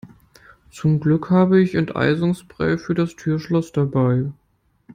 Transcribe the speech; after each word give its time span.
Zum 0.71 0.99
Glück 0.99 1.29
habe 1.29 1.61
ich 1.61 1.75
Enteisungsspray 1.75 2.79
für 2.79 2.95
das 2.95 3.15
Türschloss 3.15 3.71
dabei. 3.71 4.31